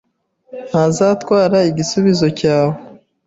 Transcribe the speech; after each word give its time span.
ntazatwara 0.69 1.57
igisubizo 1.69 2.25
cyawe. 2.39 2.75